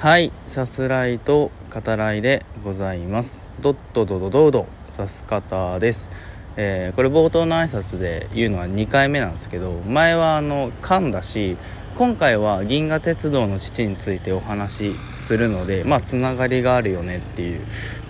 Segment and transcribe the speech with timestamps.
[0.00, 3.44] はいさすらいと語らいでございます。
[3.60, 6.08] ドットドドドドさす方です。
[6.56, 11.58] えー、これ冒頭の挨拶で言うのは2回目なんですけど前はあの噛んだし
[12.00, 17.60] 今回は銀河鉄道の父についてお話しするのでまあつながりがあるよねっていう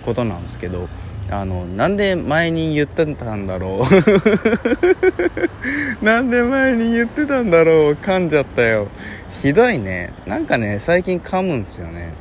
[0.05, 0.87] ことなんですけど
[1.29, 3.85] あのなんで前に言ってたんだろう。
[6.05, 8.87] なんで前に言ってたんだろう噛んじゃったよ。
[9.41, 10.13] ひどいね。
[10.25, 12.13] なんかね最近噛むんすよね。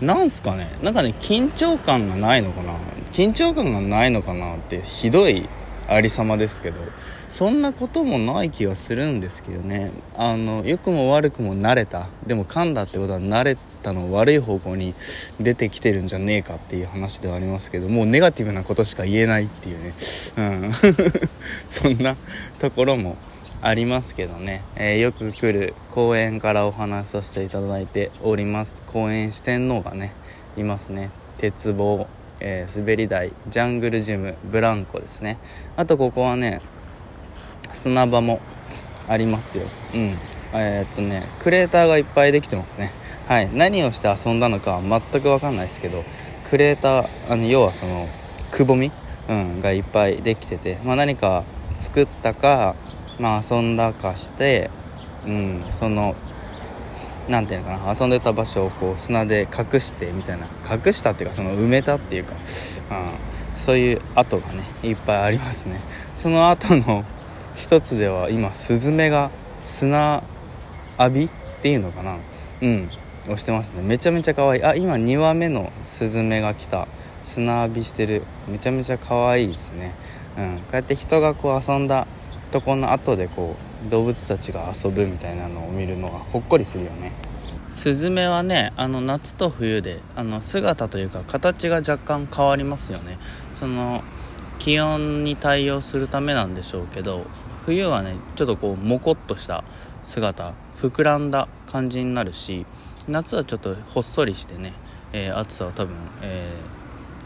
[0.00, 0.72] なんすかね。
[0.82, 2.72] なんかね緊張感がないのかな。
[3.12, 5.48] 緊張感がないのかなってひどい
[5.86, 6.80] ありさまですけど。
[7.32, 9.90] そんなこともない気がするんですけどね。
[10.18, 12.08] あの良くも悪くも慣れた。
[12.26, 14.92] でも噛んだってことは慣れたの悪い方向に
[15.40, 19.94] 出てきてるんじゃねえかっていう話ではありますけどもうネガティブなことしか言えないっていうね、
[20.36, 20.72] うん、
[21.70, 22.16] そんな
[22.58, 23.16] ところも
[23.62, 28.82] ありますけどね、えー、よく来る公園からお話しさせていただいております。
[28.86, 30.12] 公園四天王がね
[30.58, 31.08] いますね。
[31.38, 32.06] 鉄棒
[32.44, 35.38] えー、滑り台ジャングルジムブランコですね。
[35.76, 36.60] あとここはね
[37.72, 38.40] 砂場も
[39.08, 39.64] ありますよ。
[39.94, 40.18] うん。
[40.54, 42.92] えー、っとねクレーターがいっぱいできてますね。
[43.26, 43.50] はい。
[43.52, 46.04] 何をして遊んだのかは全く分かんないですけど
[46.50, 48.08] クレーターあの要はその
[48.50, 48.92] くぼみ、
[49.28, 51.44] うん、がいっぱいできてて、まあ、何か
[51.78, 52.76] 作ったか、
[53.18, 54.70] まあ、遊んだかして、
[55.26, 56.14] うん、その
[57.28, 60.46] 何ていうのかな遊んでた場所をこう砂で隠してみたいな。
[60.70, 65.80] 隠したっていうかその埋めたっていうか、うん、そういう跡がねいっぱいありますね。
[66.14, 67.04] その後の
[67.54, 70.22] 一つでは今スズメが砂
[70.98, 71.30] 浴びっ
[71.62, 72.18] ていうのかな。
[72.60, 72.88] うん。
[73.24, 73.82] 押してますね。
[73.82, 74.64] めちゃめちゃ可愛い。
[74.64, 76.88] あ今2羽目のスズメが来た。
[77.22, 78.24] 砂浴びしてる。
[78.48, 79.94] めちゃめちゃ可愛いですね。
[80.36, 80.56] うん。
[80.56, 82.06] こうやって人がこう遊んだ
[82.50, 87.12] とこの後でこう動物たちが遊ぶみたいなのを見るのはほっこりするよね。
[87.70, 93.18] スズメはねあの夏と冬であの姿というか形が若干変わりますよね。
[93.54, 94.02] その
[94.62, 97.26] 気温に対応するためなんでしょうけど
[97.66, 99.64] 冬はねちょっとこうモコっとした
[100.04, 102.64] 姿膨らんだ感じになるし
[103.08, 104.72] 夏はちょっとほっそりしてね、
[105.12, 106.52] えー、暑さは多分、え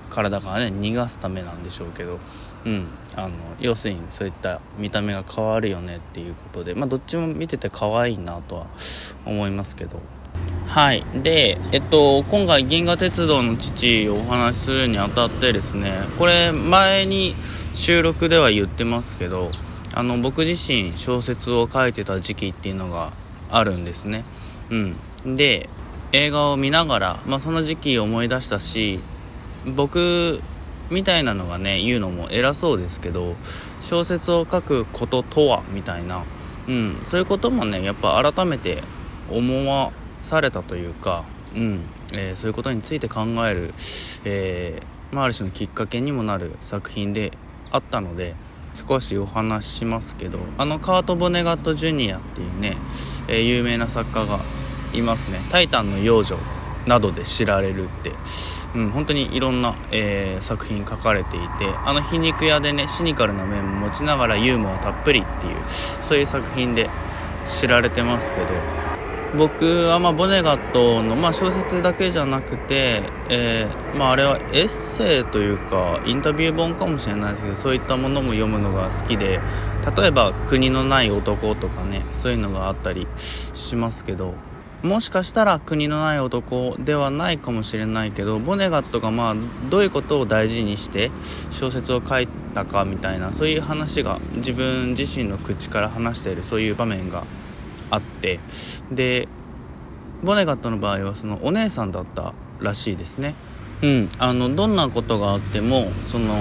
[0.08, 2.18] ー、体がね逃がすためなんでしょうけど
[2.64, 8.66] うん、あの要するにそういった見た目が変わるよねっていうことで、まあ、どっちも見てて可愛いなとは
[9.24, 10.00] 思いますけど。
[10.66, 11.04] はい。
[11.14, 17.34] でえっと今回銀河鉄道の父をお話しするにあたってですねこれ前に
[17.74, 19.48] 収録では言ってますけど
[19.94, 23.12] あの僕自身小説を書いてた時期っていうのが
[23.50, 24.24] あるんですね。
[24.70, 25.36] うん。
[25.36, 25.68] で
[26.12, 29.00] 映画を見ながら、まあ、その時期思い出したし
[29.66, 30.40] 僕
[30.90, 33.34] みたいなのがね言うのも偉そうですけど
[33.80, 36.24] 小説を書くこととはみたいな、
[36.68, 38.82] うん、そういうこともねやっぱ改めて
[39.30, 41.80] 思わされたというか、うん
[42.12, 43.74] えー、そういうことについて考える、
[44.24, 47.32] えー、まあ、ある種のきっかけにもなる作品で
[47.70, 48.34] あったので
[48.74, 52.76] 少しお話ししますけどあのカート・ボネガット・ジュニアっていうね、
[53.28, 54.40] えー、有名な作家が
[54.92, 56.38] いますね「タイタンの幼女」
[56.86, 58.12] などで知られるって
[58.76, 61.46] うん、本当にいろんな、えー、作品書かれていて
[61.84, 66.90] あの皮肉屋でねシニカルな面も持ちながらユーモアたっぷりっていうそういう作品で
[67.46, 68.46] 知られてますけど
[69.34, 79.40] 僕はまあボネガットの、まあ、小説だけじゃなくて、えー、まあ、あれはエッセイというかインタビュー本かもしれないですけどそういったものも読むのが好きで
[79.96, 84.34] 例えば「国のない男」とかねそういうのがあったりしますけど
[84.82, 89.36] もしかしたら国のない男ではないかもしれないけどボネガットがまあ
[89.70, 91.10] どういうことを大事にして
[91.50, 97.24] 小説を書いたかみたいなそういう話が自分自身の口から話しているそういう場面が
[97.90, 98.40] あって
[98.90, 99.28] で
[100.22, 103.34] ボネガットの場合はそのお姉さんだったらしいですね。
[103.82, 106.34] うん、あのどんなことがあってもその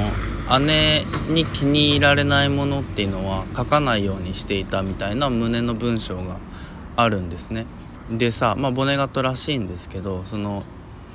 [0.62, 6.40] 姉に気に入られないものっていうのは書かないようにしていたみたいな胸の文章が
[6.96, 7.66] あるんですね。
[8.10, 10.64] でさ、まあ、ボネガットらしいんですけどその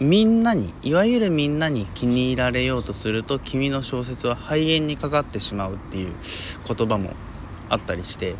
[0.00, 6.14] みんなにいわゆるみんなに気に入られようとすると君の小説は肺炎にかかってしまうっていう
[6.66, 7.10] 言葉も
[7.70, 8.34] あったりして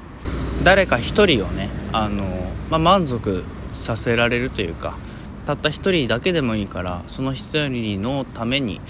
[0.63, 2.25] 誰か一人をねあの、
[2.69, 4.99] まあ、満足させられるというか
[5.47, 8.81] たった一人だけでもいいからその一人のために、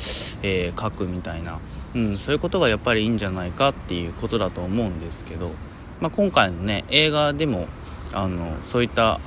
[0.42, 1.60] えー、書くみたいな、
[1.94, 5.52] うん、そういうことがやっぱりいいんじゃないかっていうことだと思うんですけど、
[6.00, 7.68] まあ、今回のね映画でも
[8.12, 9.20] あのそういった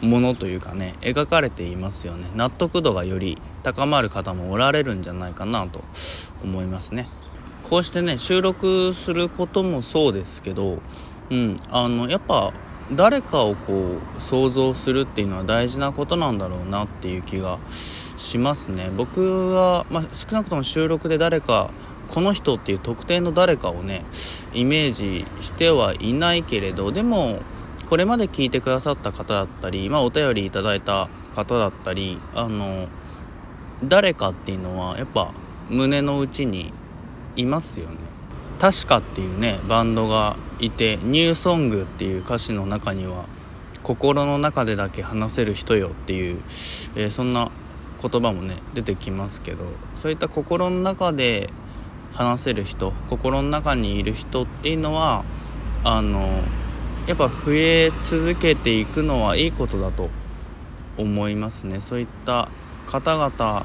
[0.00, 2.26] ものというかね描かれていますよね。
[2.34, 5.82] 納得度がより高まる方もおられるんじゃないかなと
[6.42, 7.08] 思いますね。
[7.70, 10.80] こうしてね収録することもそうですけど
[11.30, 12.52] うんあのやっぱ
[12.92, 17.60] 誰かをこう想像するっていうのは大事なことなんだろうなっていう気が
[18.16, 18.90] しますね。
[18.96, 21.70] 僕は、まあ、少なくとも収録で誰か
[22.10, 24.04] この人っていう特定の誰かをね
[24.52, 27.38] イメージしてはいないけれどでも
[27.88, 32.88] これまで聞いてくださった方だったり、まあ、お便りいただいた方だったりあの
[33.84, 35.32] 誰かっていうのはやっぱ
[35.68, 36.72] 胸の内に
[37.36, 37.96] いますよね。
[38.60, 43.24] 確かっていうねバンドがいて「ニューソング」っていう歌詞の中には
[43.82, 46.36] 「心の中でだけ話せる人よ」っていう、
[46.94, 47.50] えー、そんな
[48.02, 49.64] 言葉もね出てきますけど
[50.02, 51.50] そういった心の中で
[52.12, 55.24] 話せる人心の中にいる人っていうのは
[55.82, 56.42] あの
[57.06, 60.10] やっぱ増え続けていくのはいいことだと
[60.98, 61.80] 思いますね。
[61.80, 62.48] そういった
[62.86, 63.64] 方々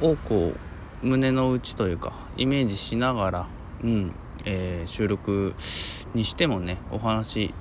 [0.00, 0.71] をこう
[1.02, 3.48] 胸の内というかイメージしながら、
[3.82, 4.12] うん
[4.44, 5.54] えー、収録
[6.14, 7.54] にしてもねお話し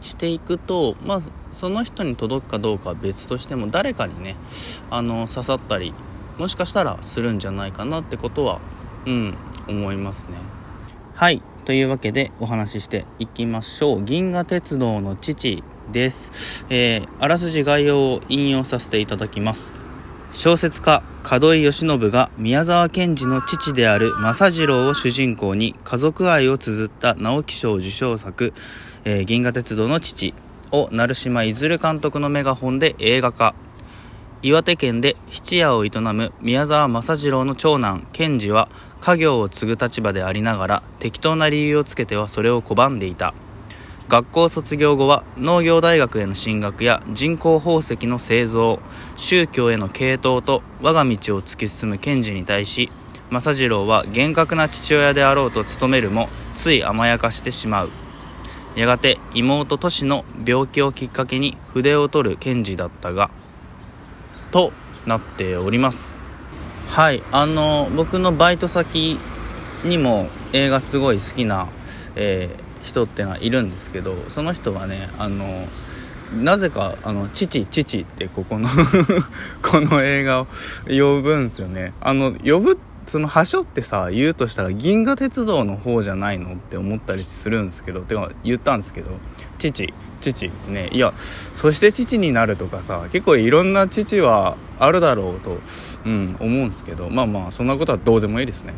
[0.00, 4.36] していくとまあその人に届くかどうかは別としても誰かにね
[4.90, 5.94] あの刺さったり
[6.38, 8.60] もしかしたらするんじゃないかなってことは
[9.06, 9.36] うん
[9.68, 10.38] 思いますね。
[11.14, 14.02] はいというわけでお話ししていきましょう。
[14.02, 15.62] 銀河鉄道の父
[15.92, 19.76] です、えー、あらすじ概要を引用させていただきます。
[20.32, 28.52] 小説家門井義信が宮沢賢治の父である政次郎を主人公に家族愛を綴った直木賞受賞作
[29.04, 30.34] 「えー、銀河鉄道の父」
[30.72, 33.54] を成島いずる監督のメガホンで映画化。
[34.42, 38.70] 岩手県で質屋を営む宮沢政次郎の長男賢治は
[39.02, 43.34] 家業を継ぐ立場でありながら適当な理由をつけてはそれを拒んでいた。
[44.10, 48.80] 学校卒業後は農業大学への進学や人工宝石の製造
[49.16, 52.90] 宗教への傾倒と我が道を突き進む賢治に対し
[53.30, 57.90] 政次郎は厳格な父親であろうと努めるもつい甘やかしてしまう。
[58.74, 63.30] やがて妹トシの病気をきっかけに筆を取る賢治だったが
[64.50, 64.72] と
[65.06, 66.18] なっております。
[66.88, 69.20] はいあの僕のバイト先
[69.84, 71.68] にも映画すごい好きな、
[72.16, 75.68] えー人ってのはいるんですけどその人はねあの
[76.34, 78.68] なぜかあの父父ってここの
[79.62, 80.46] この映画を
[80.86, 81.92] 呼ぶんですよね。
[82.00, 89.10] あの呼ぶその端折ってさ言うとしたら銀河鉄道の方じゃないのって思ったりするんですけどてか言ったんですけど
[89.58, 91.12] 父父ってねいや
[91.54, 95.58] そして父になるとかさ結構いろんな父はあるだろうと、
[96.04, 98.74] うん、思うんですけどまあまあそんなことはどうでもいいですね。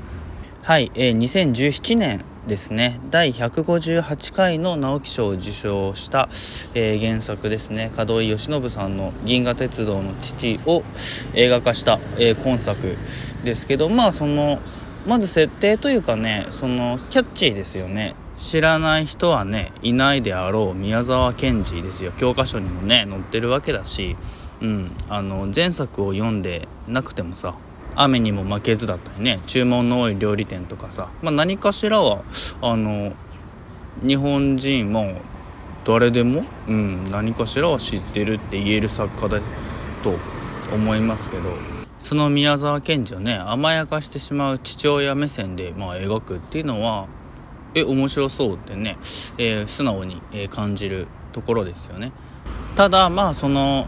[0.62, 2.98] はい、えー、2017年ですね。
[3.10, 6.28] 第158回の直木賞を受賞した、
[6.74, 7.92] えー、原作ですね。
[7.96, 10.82] 門井義信さんの「銀河鉄道の父」を
[11.34, 12.96] 映画化した、えー、今作
[13.44, 14.58] ですけどまあその
[15.06, 18.14] まず設定というかねそのキャッチーですよね。
[18.36, 22.12] 知らない人はねいないであろう宮沢賢治ですよ。
[22.18, 24.16] 教科書にもね載ってるわけだし、
[24.60, 27.54] うん、あの前作を読んでなくてもさ
[27.96, 29.40] 雨にも負けずだったりね。
[29.46, 32.22] 注文の多い料理店とかさ、まあ、何かしらは
[32.60, 33.12] あの
[34.06, 35.20] 日本人も
[35.84, 39.40] 誰でも、うん、何かしらは知ってるって言える作家だ
[40.02, 40.16] と
[40.72, 41.42] 思いますけど。
[42.00, 47.06] その宮沢賢治をね甘やかしてしまう父親目線で、まあ、描くっていうのは
[47.74, 48.98] え面白そうってね、
[49.38, 52.12] えー、素直に、え、感じるところですよね。
[52.76, 53.86] ただまあその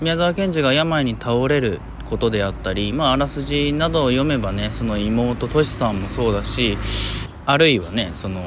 [0.00, 6.76] 宮沢賢治が病に倒れることであったり、まあ、あらすじなどを読めばねその妹としさんもそうだし
[7.46, 8.40] あるいはねその、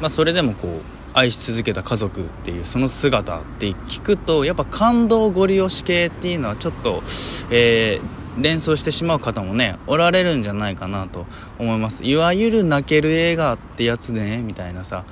[0.00, 7.02] まあ、それでもこう愛し続けた家族っていうその姿って聞くとやっぱ感動ご利用し系っていうのはちょっと、
[7.50, 11.26] えー、連想してしまう方もねおられるんじゃないかなと
[11.58, 12.02] 思います。
[12.02, 15.04] いわゆる泣ける映画ってやつでねみたいなさ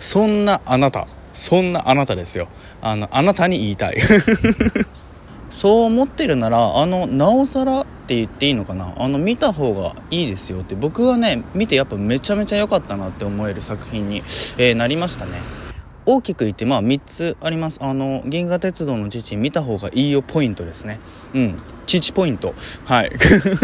[0.00, 2.48] そんなあなたそんなあなたですよ。
[2.82, 3.96] あのあなたに言いたい。
[5.54, 8.92] そう思ってるならあのなおさらって言っていいのかな？
[8.98, 10.74] あの見た方がいいですよって。
[10.74, 14.16] 僕はね見てやっぱめちゃめちゃ良かったなって思える作品に、
[14.58, 15.38] えー、なりましたね。
[16.06, 17.78] 大きく言ってまあ3つあります。
[17.80, 20.98] あの銀河鉄道の父見た方がいいよポイントですね。
[21.34, 21.56] うん。
[21.86, 22.52] 父ポイント。
[22.84, 23.12] はい。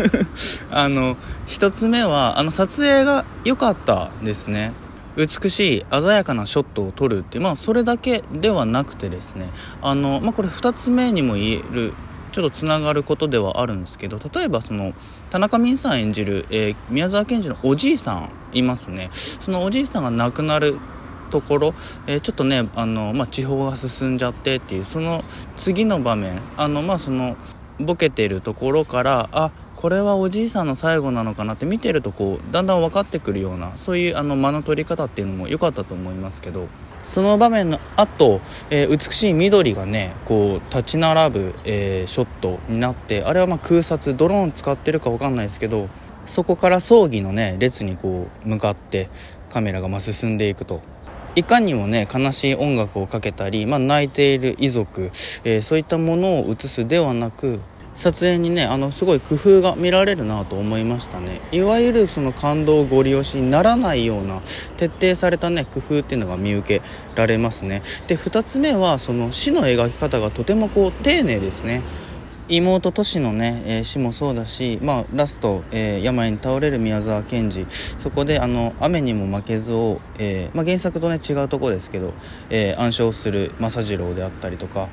[0.70, 1.16] あの
[1.48, 4.72] 1つ目はあの撮影が良かったですね。
[5.16, 9.48] 美しい鮮やかなショットを撮るってまあそれだけではなくてですね
[9.82, 11.94] あの、まあ、これ2つ目にも言える
[12.32, 14.92] ちょっとつながることではあるんですけど例えばその
[15.30, 19.10] 田中泯さん演じる、えー、宮沢賢治のおじいさんいますね。
[19.12, 20.76] そのおじいさんが亡くなる
[21.30, 21.74] ところ、
[22.06, 25.24] えー、ちょっとねあの、まあ、地方が進んじゃってっていうその
[25.56, 27.36] 次の場面あのまあその
[27.78, 36.68] ボケてるところからあこれはおじいさんの最後なのかなって見てるとこうだんだん分かってくるようなそういうあの間の取り方っていうのも良かったと思いますけど
[37.02, 45.88] その場面の後、えー、美しい緑がねこう立ち並ぶ、えー、ショットになってあれはま空撮ドローン使ってるか分かんないですけど
[46.26, 49.08] そこから葬儀のね列にこう向かって
[49.48, 50.82] カメラがま進んでいくと。
[51.36, 55.12] いかにもね悲しい音楽をかけたり、まあ、泣いている遺族、
[55.44, 57.60] えー、そういったものを映すではなく
[57.94, 61.40] 撮影にねあのすごい工夫が見られるなと思いましたね。
[61.52, 64.40] いわゆるその感動ご利用しにならないような
[64.76, 67.82] 徹底されたね工夫っていうのが見受けられますね。
[68.06, 71.82] で2つ目はその死の描き方がとてもこう丁寧ですね。
[72.48, 77.66] 妹都市のね、えー、死もそうだし、まあ、ラスト、えー、病に倒れる宮沢賢治。
[77.70, 82.12] そこであの雨にも負けずを、えー、まあ、原作とね違うとこですけど、
[82.50, 84.88] え暗唱する政次郎であったりとか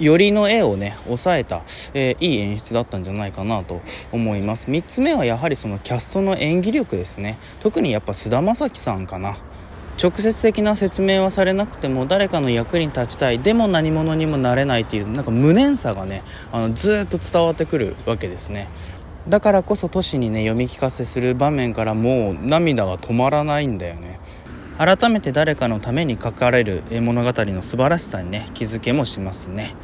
[0.00, 1.62] よりの絵をね抑えた、
[1.94, 3.80] えいい演出だったんじゃないかなと
[4.12, 4.66] 思います。
[4.66, 7.38] 3つ目はやはりそのキャストの演技力ですね。
[7.60, 9.36] 特にやっぱ菅田将暉さんかな。
[10.02, 18.68] 直接的な説明はされなくても誰かの役に立ちたいでも何者にもなれないっていうなんか無念さがねあのずっと伝わってくるわけですね。
[19.28, 24.18] だからこそ都市にね読み聞かせする場面からもう涙は止まらないんだよね。
[24.78, 29.74] 改めて誰かのために書かれる物語の素晴らしさにね気づけもしますね。